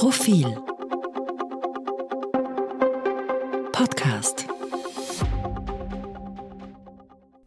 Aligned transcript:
Profil 0.00 0.46
Podcast 3.70 4.48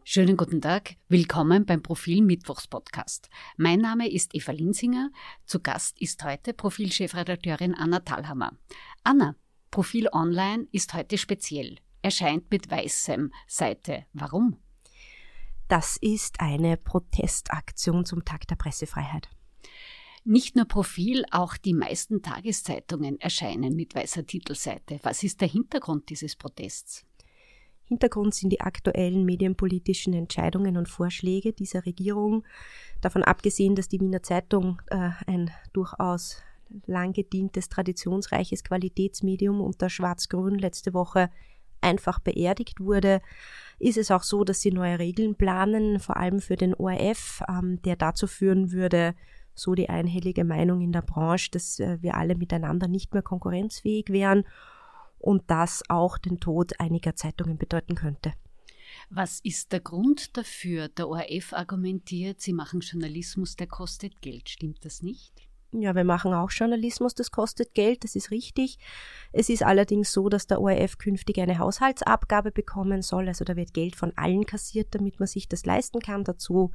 Schönen 0.04 0.36
guten 0.36 0.60
Tag, 0.60 0.94
willkommen 1.08 1.66
beim 1.66 1.82
Profil 1.82 2.22
Mittwochs 2.22 2.68
Podcast. 2.68 3.28
Mein 3.56 3.80
Name 3.80 4.08
ist 4.08 4.36
Eva 4.36 4.52
Linsinger. 4.52 5.10
Zu 5.46 5.58
Gast 5.58 6.00
ist 6.00 6.22
heute 6.22 6.54
Profilchefredakteurin 6.54 7.74
Anna 7.74 7.98
Thalhammer. 7.98 8.52
Anna, 9.02 9.34
Profil 9.72 10.08
Online 10.12 10.68
ist 10.70 10.94
heute 10.94 11.18
speziell, 11.18 11.78
erscheint 12.02 12.52
mit 12.52 12.70
weißem 12.70 13.32
Seite. 13.48 14.06
Warum? 14.12 14.58
Das 15.66 15.96
ist 15.96 16.38
eine 16.38 16.76
Protestaktion 16.76 18.04
zum 18.04 18.24
Tag 18.24 18.46
der 18.46 18.54
Pressefreiheit. 18.54 19.28
Nicht 20.26 20.56
nur 20.56 20.64
Profil, 20.64 21.24
auch 21.30 21.58
die 21.58 21.74
meisten 21.74 22.22
Tageszeitungen 22.22 23.20
erscheinen 23.20 23.76
mit 23.76 23.94
weißer 23.94 24.26
Titelseite. 24.26 24.98
Was 25.02 25.22
ist 25.22 25.42
der 25.42 25.48
Hintergrund 25.48 26.08
dieses 26.08 26.34
Protests? 26.34 27.04
Hintergrund 27.84 28.34
sind 28.34 28.48
die 28.48 28.62
aktuellen 28.62 29.26
medienpolitischen 29.26 30.14
Entscheidungen 30.14 30.78
und 30.78 30.88
Vorschläge 30.88 31.52
dieser 31.52 31.84
Regierung. 31.84 32.42
Davon 33.02 33.22
abgesehen, 33.22 33.74
dass 33.74 33.88
die 33.88 34.00
Wiener 34.00 34.22
Zeitung 34.22 34.80
äh, 34.86 35.10
ein 35.26 35.50
durchaus 35.74 36.38
lang 36.86 37.12
gedientes, 37.12 37.68
traditionsreiches 37.68 38.64
Qualitätsmedium 38.64 39.60
unter 39.60 39.90
Schwarz-Grün 39.90 40.58
letzte 40.58 40.94
Woche 40.94 41.30
einfach 41.82 42.18
beerdigt 42.18 42.80
wurde, 42.80 43.20
ist 43.78 43.98
es 43.98 44.10
auch 44.10 44.22
so, 44.22 44.42
dass 44.42 44.62
sie 44.62 44.70
neue 44.70 44.98
Regeln 44.98 45.34
planen, 45.34 46.00
vor 46.00 46.16
allem 46.16 46.40
für 46.40 46.56
den 46.56 46.72
ORF, 46.72 47.42
ähm, 47.46 47.82
der 47.82 47.96
dazu 47.96 48.26
führen 48.26 48.72
würde, 48.72 49.14
so 49.54 49.74
die 49.74 49.88
einhellige 49.88 50.44
Meinung 50.44 50.80
in 50.80 50.92
der 50.92 51.02
Branche, 51.02 51.50
dass 51.50 51.78
äh, 51.80 51.98
wir 52.00 52.16
alle 52.16 52.34
miteinander 52.34 52.88
nicht 52.88 53.12
mehr 53.14 53.22
konkurrenzfähig 53.22 54.10
wären 54.10 54.44
und 55.18 55.42
das 55.46 55.82
auch 55.88 56.18
den 56.18 56.40
Tod 56.40 56.78
einiger 56.80 57.16
Zeitungen 57.16 57.56
bedeuten 57.56 57.94
könnte. 57.94 58.32
Was 59.10 59.40
ist 59.40 59.72
der 59.72 59.80
Grund 59.80 60.36
dafür? 60.36 60.88
Der 60.88 61.08
ORF 61.08 61.52
argumentiert, 61.52 62.40
sie 62.40 62.52
machen 62.52 62.80
Journalismus, 62.80 63.56
der 63.56 63.66
kostet 63.66 64.20
Geld. 64.20 64.48
Stimmt 64.48 64.84
das 64.84 65.02
nicht? 65.02 65.48
Ja, 65.76 65.96
wir 65.96 66.04
machen 66.04 66.32
auch 66.32 66.52
Journalismus, 66.52 67.16
das 67.16 67.32
kostet 67.32 67.74
Geld, 67.74 68.04
das 68.04 68.14
ist 68.14 68.30
richtig. 68.30 68.78
Es 69.32 69.48
ist 69.48 69.64
allerdings 69.64 70.12
so, 70.12 70.28
dass 70.28 70.46
der 70.46 70.60
ORF 70.60 70.98
künftig 70.98 71.38
eine 71.40 71.58
Haushaltsabgabe 71.58 72.52
bekommen 72.52 73.02
soll. 73.02 73.26
Also 73.26 73.44
da 73.44 73.56
wird 73.56 73.74
Geld 73.74 73.96
von 73.96 74.12
allen 74.14 74.46
kassiert, 74.46 74.94
damit 74.94 75.18
man 75.18 75.26
sich 75.26 75.48
das 75.48 75.66
leisten 75.66 75.98
kann. 75.98 76.22
Dazu 76.22 76.70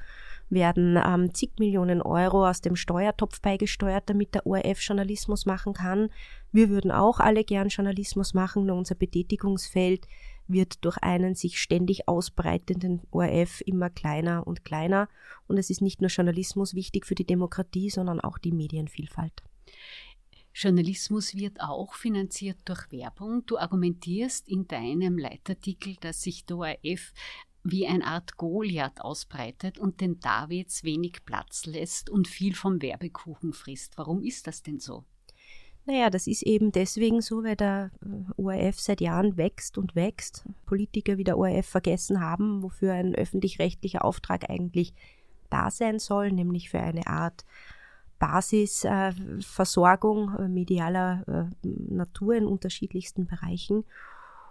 werden 0.50 1.00
ähm, 1.02 1.33
zig 1.33 1.52
Millionen 1.59 2.02
Euro 2.02 2.45
aus 2.45 2.59
dem 2.59 2.75
Steuertopf 2.75 3.39
beigesteuert, 3.39 4.09
damit 4.09 4.36
der 4.36 4.45
ORF 4.45 4.81
Journalismus 4.81 5.45
machen 5.45 5.73
kann. 5.73 6.09
Wir 6.52 6.69
würden 6.69 6.91
auch 6.91 7.22
alle 7.22 7.45
gern 7.45 7.69
Journalismus 7.69 8.34
machen, 8.34 8.66
nur 8.66 8.75
unser 8.75 8.95
Betätigungsfeld 8.95 10.08
wird 10.50 10.83
durch 10.83 10.97
einen 10.97 11.36
sich 11.36 11.59
ständig 11.61 12.08
ausbreitenden 12.08 13.02
ORF 13.11 13.61
immer 13.61 13.89
kleiner 13.89 14.45
und 14.45 14.66
kleiner. 14.66 15.08
Und 15.47 15.58
es 15.58 15.69
ist 15.69 15.81
nicht 15.81 16.02
nur 16.02 16.09
Journalismus 16.09 16.73
wichtig 16.73 17.06
für 17.06 17.16
die 17.16 17.25
Demokratie, 17.25 17.89
sondern 17.89 18.19
auch 18.19 18.38
die 18.38 18.52
Medienvielfalt. 18.52 19.44
Journalismus 20.53 21.36
wird 21.36 21.61
auch 21.61 21.94
finanziert 21.94 22.58
durch 22.66 22.91
Werbung. 22.91 23.45
Du 23.45 23.58
argumentierst 23.58 24.47
in 24.47 24.67
deinem 24.67 25.17
Leitartikel, 25.17 25.95
dass 26.02 26.22
sich 26.22 26.45
der 26.45 26.58
ORF 26.58 27.13
wie 27.63 27.88
eine 27.88 28.06
Art 28.06 28.38
Goliath 28.38 29.02
ausbreitet 29.02 29.78
und 29.78 30.02
den 30.02 30.19
Davids 30.19 30.84
wenig 30.84 31.23
Platz 31.25 31.66
lässt 31.66 32.09
und 32.09 32.28
viel 32.28 32.56
vom 32.56 32.81
Werbekuchen 32.81 33.53
frisst. 33.53 33.97
Warum 33.97 34.23
ist 34.23 34.47
das 34.47 34.63
denn 34.63 34.80
so? 34.80 35.06
Naja, 35.89 36.09
das 36.11 36.27
ist 36.27 36.43
eben 36.43 36.71
deswegen 36.71 37.19
so, 37.19 37.43
weil 37.43 37.55
der 37.55 37.89
äh, 38.05 38.09
ORF 38.39 38.79
seit 38.79 39.01
Jahren 39.01 39.37
wächst 39.37 39.79
und 39.79 39.95
wächst. 39.95 40.45
Politiker 40.67 41.17
wie 41.17 41.23
der 41.23 41.39
ORF 41.39 41.65
vergessen 41.65 42.21
haben, 42.21 42.61
wofür 42.61 42.94
ein 42.94 43.16
öffentlich-rechtlicher 43.16 44.05
Auftrag 44.05 44.51
eigentlich 44.51 44.94
da 45.49 45.72
sein 45.72 45.97
soll, 45.97 46.31
nämlich 46.31 46.69
für 46.69 46.79
eine 46.79 47.07
Art 47.07 47.44
Basisversorgung 48.19 50.35
äh, 50.38 50.47
medialer 50.47 51.23
äh, 51.28 51.45
Natur 51.67 52.35
in 52.35 52.45
unterschiedlichsten 52.45 53.25
Bereichen. 53.25 53.83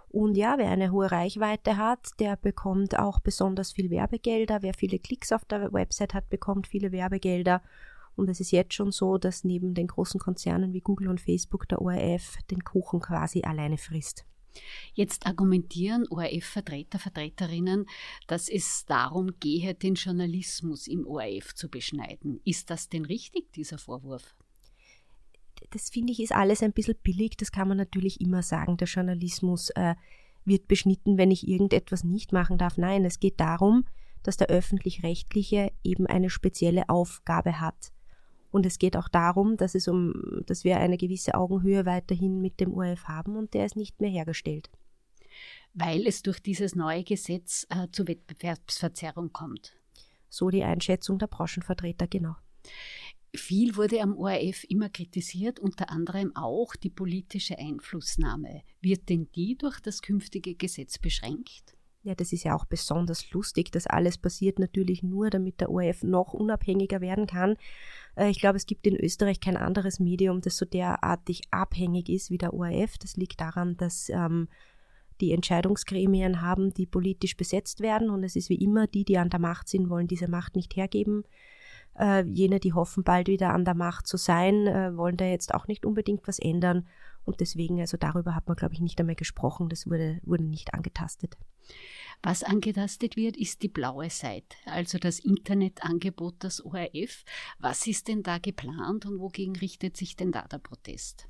Und 0.09 0.35
ja, 0.35 0.55
wer 0.57 0.71
eine 0.71 0.91
hohe 0.91 1.09
Reichweite 1.09 1.77
hat, 1.77 2.19
der 2.19 2.35
bekommt 2.35 2.99
auch 2.99 3.21
besonders 3.21 3.71
viel 3.71 3.89
Werbegelder. 3.89 4.61
Wer 4.61 4.73
viele 4.73 4.99
Klicks 4.99 5.31
auf 5.31 5.45
der 5.45 5.71
Website 5.71 6.13
hat, 6.13 6.29
bekommt 6.29 6.67
viele 6.67 6.91
Werbegelder. 6.91 7.61
Und 8.19 8.29
es 8.29 8.39
ist 8.39 8.51
jetzt 8.51 8.73
schon 8.73 8.91
so, 8.91 9.17
dass 9.17 9.43
neben 9.43 9.73
den 9.73 9.87
großen 9.87 10.19
Konzernen 10.19 10.73
wie 10.73 10.81
Google 10.81 11.07
und 11.07 11.21
Facebook 11.21 11.67
der 11.67 11.81
ORF 11.81 12.37
den 12.51 12.63
Kuchen 12.63 12.99
quasi 12.99 13.41
alleine 13.41 13.77
frisst. 13.77 14.25
Jetzt 14.93 15.25
argumentieren 15.25 16.05
ORF-Vertreter, 16.09 16.99
Vertreterinnen, 16.99 17.85
dass 18.27 18.49
es 18.49 18.85
darum 18.85 19.39
gehe, 19.39 19.73
den 19.75 19.95
Journalismus 19.95 20.87
im 20.87 21.05
ORF 21.05 21.53
zu 21.55 21.69
beschneiden. 21.69 22.41
Ist 22.43 22.69
das 22.69 22.89
denn 22.89 23.05
richtig, 23.05 23.51
dieser 23.53 23.77
Vorwurf? 23.77 24.35
Das 25.71 25.89
finde 25.89 26.11
ich 26.11 26.19
ist 26.19 26.31
alles 26.31 26.63
ein 26.63 26.73
bisschen 26.73 26.95
billig. 27.03 27.37
Das 27.37 27.51
kann 27.51 27.67
man 27.67 27.77
natürlich 27.77 28.21
immer 28.21 28.41
sagen. 28.41 28.77
Der 28.77 28.87
Journalismus 28.87 29.69
äh, 29.71 29.95
wird 30.45 30.67
beschnitten, 30.67 31.17
wenn 31.17 31.31
ich 31.31 31.47
irgendetwas 31.47 32.03
nicht 32.03 32.31
machen 32.31 32.57
darf. 32.57 32.77
Nein, 32.77 33.05
es 33.05 33.19
geht 33.19 33.39
darum, 33.39 33.85
dass 34.23 34.37
der 34.37 34.47
öffentlich-rechtliche 34.47 35.71
eben 35.83 36.07
eine 36.07 36.29
spezielle 36.29 36.89
Aufgabe 36.89 37.59
hat. 37.59 37.91
Und 38.51 38.65
es 38.65 38.79
geht 38.79 38.97
auch 38.97 39.07
darum, 39.07 39.57
dass 39.57 39.75
es 39.75 39.87
um, 39.87 40.43
dass 40.45 40.63
wir 40.63 40.77
eine 40.77 40.97
gewisse 40.97 41.35
Augenhöhe 41.35 41.85
weiterhin 41.85 42.41
mit 42.41 42.59
dem 42.59 42.73
ORF 42.73 43.05
haben 43.05 43.35
und 43.35 43.53
der 43.53 43.65
ist 43.65 43.75
nicht 43.75 44.01
mehr 44.01 44.09
hergestellt. 44.09 44.69
Weil 45.73 46.07
es 46.07 46.23
durch 46.23 46.39
dieses 46.39 46.75
neue 46.75 47.03
Gesetz 47.03 47.67
äh, 47.69 47.87
zu 47.91 48.07
Wettbewerbsverzerrung 48.07 49.31
kommt. 49.31 49.73
So 50.29 50.49
die 50.49 50.63
Einschätzung 50.63 51.19
der 51.19 51.27
Branchenvertreter, 51.27 52.07
genau. 52.07 52.35
Viel 53.35 53.75
wurde 53.75 54.01
am 54.01 54.17
ORF 54.17 54.63
immer 54.69 54.89
kritisiert, 54.89 55.59
unter 55.59 55.91
anderem 55.91 56.35
auch 56.35 56.75
die 56.75 56.89
politische 56.89 57.59
Einflussnahme. 57.59 58.63
Wird 58.81 59.09
denn 59.09 59.29
die 59.35 59.55
durch 59.55 59.79
das 59.79 60.01
künftige 60.01 60.55
Gesetz 60.55 60.97
beschränkt? 60.97 61.75
Ja, 62.03 62.15
das 62.15 62.31
ist 62.31 62.45
ja 62.45 62.55
auch 62.55 62.65
besonders 62.65 63.29
lustig. 63.31 63.71
Das 63.71 63.85
alles 63.85 64.17
passiert 64.17 64.57
natürlich 64.57 65.03
nur, 65.03 65.29
damit 65.29 65.59
der 65.59 65.69
ORF 65.69 66.03
noch 66.03 66.33
unabhängiger 66.33 67.01
werden 67.01 67.27
kann. 67.27 67.57
Äh, 68.15 68.29
ich 68.29 68.39
glaube, 68.39 68.55
es 68.55 68.65
gibt 68.65 68.87
in 68.87 68.95
Österreich 68.95 69.41
kein 69.41 69.57
anderes 69.57 69.99
Medium, 69.99 70.39
das 70.39 70.55
so 70.55 70.65
derartig 70.65 71.41
abhängig 71.51 72.07
ist 72.07 72.31
wie 72.31 72.37
der 72.37 72.53
ORF. 72.53 72.97
Das 72.99 73.17
liegt 73.17 73.41
daran, 73.41 73.75
dass 73.75 74.07
ähm, 74.09 74.47
die 75.19 75.33
Entscheidungsgremien 75.33 76.41
haben, 76.41 76.73
die 76.73 76.85
politisch 76.85 77.35
besetzt 77.35 77.81
werden. 77.81 78.09
Und 78.09 78.23
es 78.23 78.37
ist 78.37 78.49
wie 78.49 78.63
immer, 78.63 78.87
die, 78.87 79.03
die 79.03 79.17
an 79.17 79.29
der 79.29 79.39
Macht 79.39 79.67
sind, 79.67 79.89
wollen 79.89 80.07
diese 80.07 80.29
Macht 80.29 80.55
nicht 80.55 80.77
hergeben. 80.77 81.25
Äh, 81.99 82.23
jene, 82.23 82.61
die 82.61 82.71
hoffen, 82.71 83.03
bald 83.03 83.27
wieder 83.27 83.53
an 83.53 83.65
der 83.65 83.75
Macht 83.75 84.07
zu 84.07 84.15
sein, 84.15 84.67
äh, 84.67 84.95
wollen 84.95 85.17
da 85.17 85.25
jetzt 85.25 85.53
auch 85.53 85.67
nicht 85.67 85.85
unbedingt 85.85 86.25
was 86.29 86.39
ändern. 86.39 86.87
Und 87.29 87.41
deswegen, 87.41 87.79
also 87.79 87.95
darüber 87.95 88.33
hat 88.33 88.47
man, 88.47 88.57
glaube 88.57 88.73
ich, 88.73 88.79
nicht 88.79 88.99
einmal 88.99 89.13
gesprochen. 89.13 89.69
Das 89.69 89.85
wurde, 89.85 90.19
wurde 90.23 90.43
nicht 90.43 90.73
angetastet. 90.73 91.37
Was 92.23 92.43
angetastet 92.43 93.15
wird, 93.17 93.37
ist 93.37 93.61
die 93.61 93.67
blaue 93.67 94.09
Seite, 94.09 94.57
also 94.65 94.97
das 94.97 95.19
Internetangebot 95.19 96.41
des 96.41 96.65
ORF. 96.65 97.23
Was 97.59 97.85
ist 97.85 98.07
denn 98.07 98.23
da 98.23 98.39
geplant 98.39 99.05
und 99.05 99.19
wogegen 99.19 99.55
richtet 99.55 99.95
sich 99.95 100.15
denn 100.15 100.31
da 100.31 100.47
der 100.47 100.57
Protest? 100.57 101.27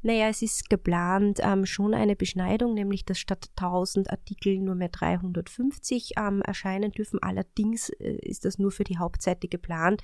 Naja, 0.00 0.28
es 0.28 0.40
ist 0.40 0.70
geplant 0.70 1.40
ähm, 1.42 1.66
schon 1.66 1.92
eine 1.92 2.16
Beschneidung, 2.16 2.72
nämlich 2.72 3.04
dass 3.04 3.18
statt 3.18 3.50
1000 3.56 4.10
Artikel 4.10 4.58
nur 4.60 4.76
mehr 4.76 4.88
350 4.88 6.12
ähm, 6.16 6.40
erscheinen 6.40 6.90
dürfen. 6.90 7.22
Allerdings 7.22 7.90
äh, 7.90 8.16
ist 8.22 8.46
das 8.46 8.58
nur 8.58 8.72
für 8.72 8.84
die 8.84 8.96
Hauptseite 8.96 9.46
geplant. 9.46 10.02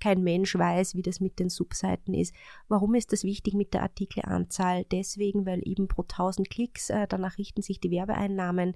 Kein 0.00 0.22
Mensch 0.22 0.54
weiß, 0.54 0.94
wie 0.94 1.02
das 1.02 1.20
mit 1.20 1.38
den 1.38 1.48
Subseiten 1.48 2.14
ist. 2.14 2.34
Warum 2.68 2.94
ist 2.94 3.12
das 3.12 3.24
wichtig 3.24 3.54
mit 3.54 3.74
der 3.74 3.82
Artikelanzahl? 3.82 4.84
Deswegen, 4.90 5.46
weil 5.46 5.60
eben 5.64 5.88
pro 5.88 6.02
1000 6.02 6.48
Klicks, 6.48 6.90
äh, 6.90 7.06
danach 7.08 7.38
richten 7.38 7.62
sich 7.62 7.80
die 7.80 7.90
Werbeeinnahmen 7.90 8.74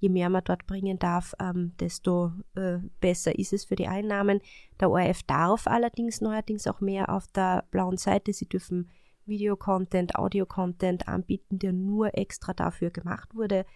je 0.00 0.08
mehr 0.08 0.30
man 0.30 0.42
dort 0.42 0.66
bringen 0.66 0.98
darf, 0.98 1.34
ähm, 1.38 1.74
desto 1.78 2.32
äh, 2.56 2.78
besser 3.00 3.38
ist 3.38 3.52
es 3.52 3.66
für 3.66 3.76
die 3.76 3.86
Einnahmen. 3.86 4.40
Der 4.80 4.90
ORF 4.90 5.22
darf 5.24 5.66
allerdings 5.66 6.22
neuerdings 6.22 6.66
auch 6.66 6.80
mehr 6.80 7.10
auf 7.10 7.28
der 7.28 7.64
blauen 7.70 7.98
Seite. 7.98 8.32
Sie 8.32 8.48
dürfen 8.48 8.88
Videocontent, 9.26 10.14
Audio-Content 10.16 11.06
anbieten, 11.06 11.58
der 11.58 11.72
nur 11.72 12.16
extra 12.16 12.54
dafür 12.54 12.90
gemacht 12.90 13.34
wurde 13.34 13.66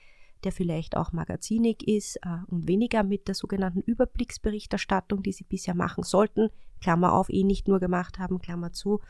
der 0.45 0.53
vielleicht 0.53 0.97
auch 0.97 1.13
magazinig 1.13 1.87
ist 1.89 2.17
äh, 2.17 2.39
und 2.47 2.69
weniger 2.69 3.03
mit 3.03 3.29
der 3.29 3.35
sogenannten 3.35 3.81
Überblicksberichterstattung, 3.81 5.23
die 5.23 5.33
sie 5.33 5.45
bisher 5.45 5.75
machen 5.75 6.05
sollten, 6.05 6.51
Klammer 6.81 7.15
auf, 7.15 7.31
eh 7.31 7.45
nicht 7.45 7.67
nur 7.67 7.81
gemacht 7.81 8.19
haben, 8.19 8.39
Klammer 8.39 8.73
zu, 8.73 9.01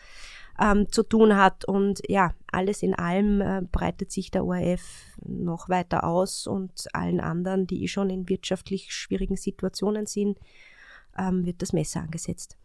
ähm, 0.60 0.90
zu 0.90 1.02
tun 1.02 1.36
hat. 1.36 1.64
Und 1.64 2.02
ja, 2.08 2.32
alles 2.50 2.82
in 2.82 2.94
allem 2.94 3.40
äh, 3.40 3.62
breitet 3.70 4.12
sich 4.12 4.30
der 4.30 4.44
ORF 4.44 5.18
noch 5.24 5.68
weiter 5.68 6.04
aus 6.04 6.46
und 6.46 6.86
allen 6.94 7.20
anderen, 7.20 7.66
die 7.66 7.82
eh 7.82 7.88
schon 7.88 8.10
in 8.10 8.28
wirtschaftlich 8.28 8.92
schwierigen 8.92 9.36
Situationen 9.36 10.06
sind, 10.06 10.38
ähm, 11.18 11.44
wird 11.44 11.62
das 11.62 11.72
Messer 11.72 12.00
angesetzt. 12.00 12.56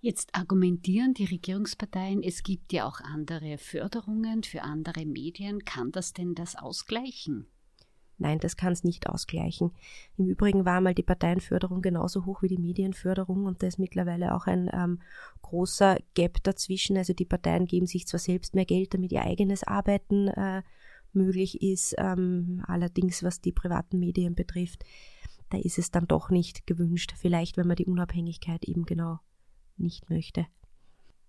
Jetzt 0.00 0.34
argumentieren 0.34 1.14
die 1.14 1.24
Regierungsparteien, 1.24 2.22
es 2.22 2.42
gibt 2.42 2.72
ja 2.72 2.86
auch 2.86 3.00
andere 3.00 3.56
Förderungen 3.56 4.42
für 4.42 4.62
andere 4.62 5.06
Medien. 5.06 5.64
Kann 5.64 5.92
das 5.92 6.12
denn 6.12 6.34
das 6.34 6.56
ausgleichen? 6.56 7.46
Nein, 8.18 8.38
das 8.38 8.56
kann 8.56 8.72
es 8.72 8.84
nicht 8.84 9.08
ausgleichen. 9.08 9.72
Im 10.16 10.26
Übrigen 10.26 10.64
war 10.64 10.80
mal 10.80 10.94
die 10.94 11.02
Parteienförderung 11.02 11.82
genauso 11.82 12.26
hoch 12.26 12.42
wie 12.42 12.48
die 12.48 12.58
Medienförderung 12.58 13.44
und 13.46 13.62
da 13.62 13.66
ist 13.66 13.78
mittlerweile 13.78 14.34
auch 14.34 14.46
ein 14.46 14.70
ähm, 14.72 15.00
großer 15.42 15.98
Gap 16.14 16.42
dazwischen. 16.44 16.96
Also 16.96 17.12
die 17.12 17.24
Parteien 17.24 17.66
geben 17.66 17.86
sich 17.86 18.06
zwar 18.06 18.20
selbst 18.20 18.54
mehr 18.54 18.66
Geld, 18.66 18.94
damit 18.94 19.10
ihr 19.10 19.22
eigenes 19.22 19.64
Arbeiten 19.64 20.28
äh, 20.28 20.62
möglich 21.12 21.62
ist, 21.62 21.94
ähm, 21.98 22.62
allerdings 22.66 23.22
was 23.22 23.40
die 23.40 23.52
privaten 23.52 23.98
Medien 23.98 24.34
betrifft, 24.34 24.84
da 25.50 25.58
ist 25.58 25.78
es 25.78 25.90
dann 25.90 26.06
doch 26.06 26.30
nicht 26.30 26.66
gewünscht. 26.66 27.14
Vielleicht, 27.16 27.56
wenn 27.56 27.66
man 27.66 27.76
die 27.76 27.86
Unabhängigkeit 27.86 28.64
eben 28.64 28.84
genau 28.84 29.20
nicht 29.76 30.10
möchte. 30.10 30.46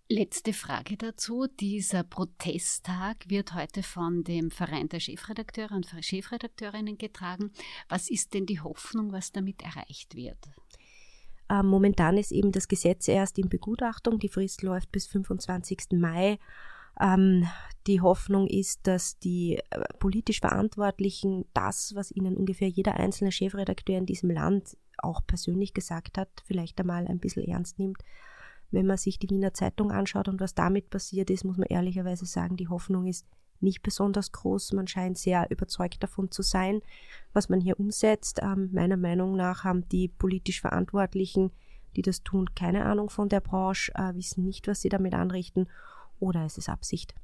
Letzte 0.08 0.54
Frage 0.54 0.98
dazu. 0.98 1.48
Dieser 1.48 2.04
Protesttag 2.04 3.28
wird 3.28 3.56
heute 3.56 3.82
von 3.82 4.24
dem 4.24 4.52
Verein 4.52 4.88
der 4.88 5.00
Chefredakteure 5.00 5.72
und 5.72 5.88
Chefredakteurinnen 6.00 7.00
getragen. 7.00 7.52
Was 7.90 8.12
ist 8.12 8.36
denn 8.36 8.46
die 8.46 8.60
Hoffnung, 8.60 9.12
was 9.12 9.32
damit 9.32 9.64
erreicht 9.64 10.14
wird? 10.14 10.38
Ähm, 11.50 11.66
momentan 11.66 12.20
ist 12.20 12.32
eben 12.32 12.52
das 12.52 12.68
Gesetz 12.68 13.08
erst 13.08 13.40
in 13.40 13.50
Begutachtung. 13.50 14.20
Die 14.20 14.30
Frist 14.30 14.62
läuft 14.62 14.92
bis 14.92 15.08
25. 15.08 15.94
Mai. 15.94 16.38
Ähm, 17.02 17.48
die 17.88 18.00
Hoffnung 18.00 18.46
ist, 18.46 18.86
dass 18.86 19.18
die 19.18 19.58
äh, 19.72 19.80
politisch 19.98 20.40
Verantwortlichen 20.40 21.46
das, 21.56 21.96
was 21.96 22.12
ihnen 22.12 22.38
ungefähr 22.38 22.70
jeder 22.70 22.98
einzelne 22.98 23.32
Chefredakteur 23.32 23.98
in 23.98 24.06
diesem 24.06 24.30
Land 24.30 24.78
auch 25.00 25.26
persönlich 25.26 25.74
gesagt 25.74 26.20
hat, 26.20 26.30
vielleicht 26.46 26.80
einmal 26.80 27.08
ein 27.08 27.18
bisschen 27.18 27.48
ernst 27.48 27.80
nimmt 27.80 27.98
wenn 28.72 28.86
man 28.86 28.98
sich 28.98 29.20
die 29.20 29.30
Wiener 29.30 29.54
Zeitung 29.54 29.92
anschaut 29.92 30.28
und 30.28 30.40
was 30.40 30.56
damit 30.56 30.90
passiert 30.90 31.30
ist, 31.30 31.46
muss 31.46 31.58
man 31.58 31.68
ehrlicherweise 31.68 32.26
sagen, 32.26 32.58
die 32.58 32.68
Hoffnung 32.68 33.08
ist 33.08 33.26
nicht 33.62 33.84
besonders 33.84 34.32
groß. 34.32 34.74
Man 34.74 34.88
scheint 34.88 35.18
sehr 35.18 35.50
überzeugt 35.50 36.04
davon 36.04 36.32
zu 36.32 36.42
sein, 36.42 36.82
was 37.34 37.50
man 37.50 37.62
hier 37.62 37.80
umsetzt. 37.80 38.40
Ähm, 38.42 38.70
meiner 38.74 38.98
Meinung 38.98 39.36
nach 39.36 39.64
haben 39.64 39.88
die 39.90 40.08
politisch 40.08 40.62
Verantwortlichen, 40.62 41.52
die 41.96 42.02
das 42.02 42.24
tun, 42.24 42.54
keine 42.56 42.86
Ahnung 42.86 43.10
von 43.10 43.30
der 43.30 43.40
Branche, 43.40 43.92
äh, 43.96 44.14
wissen 44.16 44.44
nicht, 44.44 44.68
was 44.68 44.82
sie 44.82 44.90
damit 44.90 45.14
anrichten 45.14 45.68
oder 46.20 46.46
es 46.46 46.58
ist 46.58 46.70
Absicht. 46.70 47.16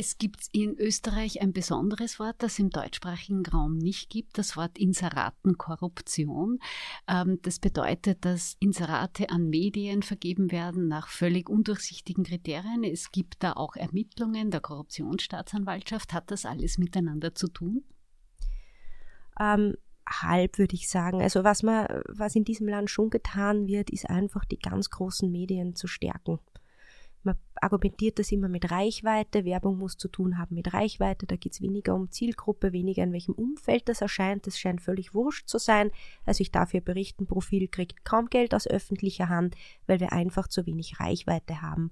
Es 0.00 0.16
gibt 0.16 0.46
in 0.52 0.78
Österreich 0.78 1.42
ein 1.42 1.52
besonderes 1.52 2.20
Wort, 2.20 2.36
das 2.38 2.60
im 2.60 2.70
deutschsprachigen 2.70 3.44
Raum 3.44 3.78
nicht 3.78 4.10
gibt, 4.10 4.38
das 4.38 4.56
Wort 4.56 4.78
Inseratenkorruption. 4.78 6.60
Ähm, 7.08 7.40
das 7.42 7.58
bedeutet, 7.58 8.24
dass 8.24 8.56
Inserate 8.60 9.28
an 9.30 9.48
Medien 9.48 10.04
vergeben 10.04 10.52
werden 10.52 10.86
nach 10.86 11.08
völlig 11.08 11.50
undurchsichtigen 11.50 12.22
Kriterien. 12.22 12.84
Es 12.84 13.10
gibt 13.10 13.42
da 13.42 13.54
auch 13.54 13.74
Ermittlungen 13.74 14.52
der 14.52 14.60
Korruptionsstaatsanwaltschaft. 14.60 16.12
Hat 16.12 16.30
das 16.30 16.46
alles 16.46 16.78
miteinander 16.78 17.34
zu 17.34 17.48
tun? 17.48 17.82
Ähm, 19.40 19.74
halb 20.08 20.58
würde 20.58 20.76
ich 20.76 20.88
sagen. 20.88 21.20
Also 21.20 21.42
was 21.42 21.64
man, 21.64 21.88
was 22.06 22.36
in 22.36 22.44
diesem 22.44 22.68
Land 22.68 22.88
schon 22.88 23.10
getan 23.10 23.66
wird, 23.66 23.90
ist 23.90 24.08
einfach 24.08 24.44
die 24.44 24.60
ganz 24.60 24.90
großen 24.90 25.28
Medien 25.28 25.74
zu 25.74 25.88
stärken. 25.88 26.38
Man 27.22 27.36
argumentiert 27.60 28.18
das 28.18 28.30
immer 28.30 28.48
mit 28.48 28.70
Reichweite. 28.70 29.44
Werbung 29.44 29.78
muss 29.78 29.96
zu 29.96 30.08
tun 30.08 30.38
haben 30.38 30.54
mit 30.54 30.72
Reichweite. 30.72 31.26
Da 31.26 31.36
geht 31.36 31.52
es 31.52 31.60
weniger 31.60 31.94
um 31.94 32.10
Zielgruppe, 32.10 32.72
weniger 32.72 33.02
in 33.02 33.12
welchem 33.12 33.34
Umfeld 33.34 33.88
das 33.88 34.00
erscheint. 34.00 34.46
Das 34.46 34.58
scheint 34.58 34.80
völlig 34.80 35.14
wurscht 35.14 35.48
zu 35.48 35.58
sein. 35.58 35.90
Also 36.24 36.42
ich 36.42 36.52
darf 36.52 36.70
hier 36.70 36.80
berichten, 36.80 37.26
Profil 37.26 37.68
kriegt 37.68 38.04
kaum 38.04 38.30
Geld 38.30 38.54
aus 38.54 38.66
öffentlicher 38.66 39.28
Hand, 39.28 39.56
weil 39.86 40.00
wir 40.00 40.12
einfach 40.12 40.48
zu 40.48 40.66
wenig 40.66 41.00
Reichweite 41.00 41.60
haben. 41.60 41.90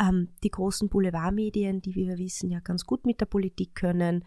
Ähm, 0.00 0.28
die 0.42 0.50
großen 0.50 0.88
Boulevardmedien, 0.88 1.82
die 1.82 1.94
wie 1.94 2.08
wir 2.08 2.18
wissen 2.18 2.50
ja 2.50 2.60
ganz 2.60 2.86
gut 2.86 3.04
mit 3.04 3.20
der 3.20 3.26
Politik 3.26 3.74
können, 3.74 4.24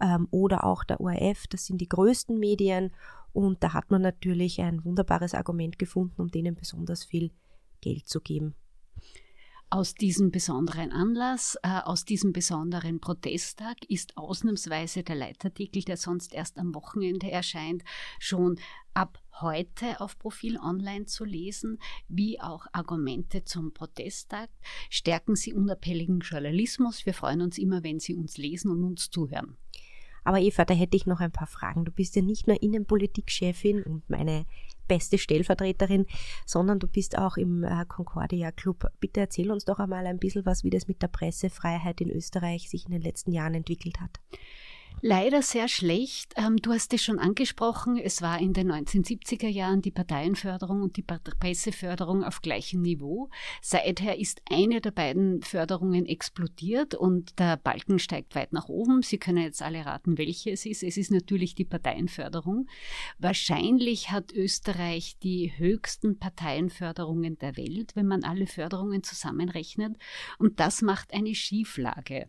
ähm, 0.00 0.28
oder 0.30 0.62
auch 0.62 0.84
der 0.84 1.00
ORF, 1.00 1.48
das 1.48 1.66
sind 1.66 1.80
die 1.80 1.88
größten 1.88 2.38
Medien. 2.38 2.92
Und 3.32 3.64
da 3.64 3.72
hat 3.72 3.90
man 3.90 4.02
natürlich 4.02 4.60
ein 4.60 4.84
wunderbares 4.84 5.34
Argument 5.34 5.78
gefunden, 5.78 6.20
um 6.20 6.30
denen 6.30 6.54
besonders 6.54 7.04
viel 7.04 7.32
Geld 7.80 8.08
zu 8.08 8.20
geben 8.20 8.54
aus 9.70 9.94
diesem 9.94 10.30
besonderen 10.30 10.92
Anlass, 10.92 11.56
äh, 11.62 11.80
aus 11.84 12.04
diesem 12.04 12.32
besonderen 12.32 13.00
Protesttag 13.00 13.76
ist 13.88 14.16
ausnahmsweise 14.16 15.02
der 15.02 15.16
Leitartikel, 15.16 15.82
der 15.82 15.96
sonst 15.96 16.32
erst 16.32 16.58
am 16.58 16.74
Wochenende 16.74 17.30
erscheint, 17.30 17.84
schon 18.18 18.58
ab 18.94 19.22
heute 19.40 20.00
auf 20.00 20.18
Profil 20.18 20.58
online 20.58 21.04
zu 21.04 21.24
lesen, 21.24 21.78
wie 22.08 22.40
auch 22.40 22.66
Argumente 22.72 23.44
zum 23.44 23.72
Protesttag. 23.72 24.48
Stärken 24.90 25.36
Sie 25.36 25.52
unabhängigen 25.52 26.20
Journalismus. 26.20 27.04
Wir 27.06 27.14
freuen 27.14 27.42
uns 27.42 27.58
immer, 27.58 27.82
wenn 27.82 28.00
Sie 28.00 28.14
uns 28.14 28.38
lesen 28.38 28.70
und 28.70 28.82
uns 28.82 29.10
zuhören. 29.10 29.56
Aber 30.28 30.40
Eva, 30.40 30.66
da 30.66 30.74
hätte 30.74 30.94
ich 30.94 31.06
noch 31.06 31.20
ein 31.20 31.32
paar 31.32 31.46
Fragen. 31.46 31.86
Du 31.86 31.90
bist 31.90 32.14
ja 32.14 32.20
nicht 32.20 32.46
nur 32.46 32.62
Innenpolitik-Chefin 32.62 33.82
und 33.82 34.10
meine 34.10 34.44
beste 34.86 35.16
Stellvertreterin, 35.16 36.04
sondern 36.44 36.78
du 36.78 36.86
bist 36.86 37.16
auch 37.16 37.38
im 37.38 37.64
äh, 37.64 37.86
Concordia 37.88 38.52
Club. 38.52 38.92
Bitte 39.00 39.20
erzähl 39.20 39.50
uns 39.50 39.64
doch 39.64 39.78
einmal 39.78 40.06
ein 40.06 40.18
bisschen 40.18 40.44
was, 40.44 40.64
wie 40.64 40.70
das 40.70 40.86
mit 40.86 41.00
der 41.00 41.08
Pressefreiheit 41.08 42.02
in 42.02 42.10
Österreich 42.10 42.68
sich 42.68 42.84
in 42.84 42.92
den 42.92 43.00
letzten 43.00 43.32
Jahren 43.32 43.54
entwickelt 43.54 44.02
hat. 44.02 44.20
Leider 45.00 45.42
sehr 45.42 45.68
schlecht. 45.68 46.34
Ähm, 46.36 46.56
du 46.56 46.72
hast 46.72 46.92
es 46.92 47.04
schon 47.04 47.20
angesprochen, 47.20 47.98
es 47.98 48.20
war 48.20 48.40
in 48.40 48.52
den 48.52 48.72
1970er 48.72 49.46
Jahren 49.46 49.80
die 49.80 49.92
Parteienförderung 49.92 50.82
und 50.82 50.96
die 50.96 51.02
Presseförderung 51.02 52.24
auf 52.24 52.40
gleichem 52.40 52.82
Niveau. 52.82 53.30
Seither 53.62 54.18
ist 54.18 54.42
eine 54.50 54.80
der 54.80 54.90
beiden 54.90 55.42
Förderungen 55.42 56.04
explodiert 56.04 56.96
und 56.96 57.38
der 57.38 57.56
Balken 57.56 58.00
steigt 58.00 58.34
weit 58.34 58.52
nach 58.52 58.68
oben. 58.68 59.02
Sie 59.02 59.18
können 59.18 59.44
jetzt 59.44 59.62
alle 59.62 59.86
raten, 59.86 60.18
welche 60.18 60.50
es 60.50 60.66
ist. 60.66 60.82
Es 60.82 60.96
ist 60.96 61.12
natürlich 61.12 61.54
die 61.54 61.64
Parteienförderung. 61.64 62.66
Wahrscheinlich 63.18 64.10
hat 64.10 64.32
Österreich 64.32 65.16
die 65.22 65.52
höchsten 65.56 66.18
Parteienförderungen 66.18 67.38
der 67.38 67.56
Welt, 67.56 67.94
wenn 67.94 68.08
man 68.08 68.24
alle 68.24 68.48
Förderungen 68.48 69.04
zusammenrechnet. 69.04 69.96
Und 70.38 70.58
das 70.58 70.82
macht 70.82 71.14
eine 71.14 71.36
Schieflage. 71.36 72.26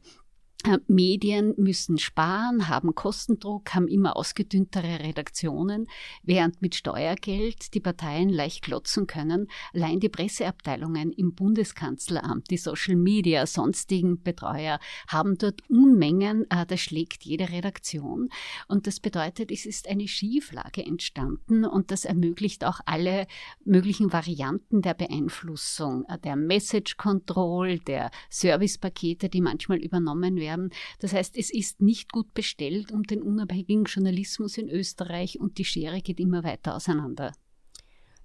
Äh, 0.65 0.79
Medien 0.87 1.53
müssen 1.55 1.97
sparen, 1.97 2.67
haben 2.67 2.93
Kostendruck, 2.93 3.73
haben 3.73 3.87
immer 3.87 4.17
ausgedünntere 4.17 4.99
Redaktionen, 4.99 5.87
während 6.21 6.61
mit 6.61 6.75
Steuergeld 6.75 7.73
die 7.73 7.79
Parteien 7.79 8.27
leicht 8.27 8.65
klotzen 8.65 9.07
können. 9.07 9.47
Allein 9.73 10.01
die 10.01 10.09
Presseabteilungen 10.09 11.13
im 11.13 11.33
Bundeskanzleramt, 11.33 12.51
die 12.51 12.57
Social 12.57 12.97
Media, 12.97 13.45
sonstigen 13.45 14.21
Betreuer 14.21 14.81
haben 15.07 15.37
dort 15.37 15.61
Unmengen, 15.69 16.45
äh, 16.51 16.65
das 16.65 16.81
schlägt 16.81 17.23
jede 17.23 17.49
Redaktion. 17.51 18.27
Und 18.67 18.85
das 18.85 18.99
bedeutet, 18.99 19.51
es 19.51 19.65
ist 19.65 19.87
eine 19.87 20.09
Schieflage 20.09 20.85
entstanden 20.85 21.63
und 21.63 21.89
das 21.89 22.03
ermöglicht 22.03 22.65
auch 22.65 22.81
alle 22.85 23.27
möglichen 23.63 24.11
Varianten 24.11 24.81
der 24.81 24.93
Beeinflussung, 24.93 26.03
äh, 26.09 26.19
der 26.19 26.35
Message 26.35 26.97
Control, 26.97 27.79
der 27.79 28.11
Servicepakete, 28.29 29.29
die 29.29 29.39
manchmal 29.39 29.77
übernommen 29.77 30.35
werden 30.35 30.48
werden. 30.49 30.71
Das 30.99 31.13
heißt, 31.13 31.37
es 31.37 31.51
ist 31.51 31.81
nicht 31.81 32.11
gut 32.11 32.33
bestellt 32.33 32.91
um 32.91 33.03
den 33.03 33.21
unabhängigen 33.21 33.85
Journalismus 33.85 34.57
in 34.57 34.69
Österreich 34.69 35.39
und 35.39 35.57
die 35.57 35.65
Schere 35.65 36.01
geht 36.01 36.19
immer 36.19 36.43
weiter 36.43 36.75
auseinander. 36.75 37.31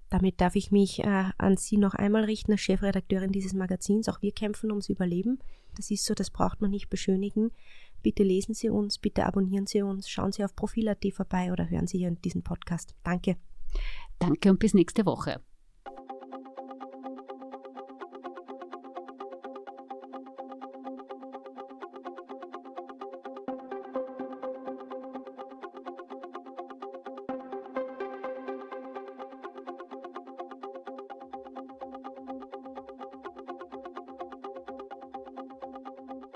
Damit 0.09 0.39
darf 0.39 0.55
ich 0.55 0.71
mich 0.71 0.99
äh, 0.99 1.25
an 1.37 1.57
Sie 1.57 1.77
noch 1.77 1.93
einmal 1.93 2.25
richten, 2.25 2.51
als 2.51 2.61
Chefredakteurin 2.61 3.31
dieses 3.31 3.53
Magazins. 3.53 4.07
Auch 4.07 4.21
wir 4.21 4.31
kämpfen 4.31 4.71
ums 4.71 4.89
Überleben. 4.89 5.39
Das 5.75 5.91
ist 5.91 6.05
so, 6.05 6.13
das 6.13 6.29
braucht 6.29 6.61
man 6.61 6.71
nicht 6.71 6.89
beschönigen. 6.89 7.51
Bitte 8.01 8.23
lesen 8.23 8.53
Sie 8.53 8.69
uns, 8.69 8.99
bitte 8.99 9.25
abonnieren 9.25 9.65
Sie 9.65 9.81
uns, 9.81 10.09
schauen 10.09 10.31
Sie 10.31 10.43
auf 10.43 10.55
Profil.at 10.55 11.05
vorbei 11.11 11.51
oder 11.51 11.69
hören 11.69 11.87
Sie 11.87 11.97
hier 11.97 12.11
diesen 12.11 12.43
Podcast. 12.43 12.93
Danke. 13.03 13.37
Danke 14.19 14.51
und 14.51 14.59
bis 14.59 14.73
nächste 14.73 15.05
Woche. 15.05 15.41